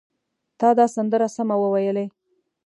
[0.59, 2.05] تا دا سندره سمه وویلې!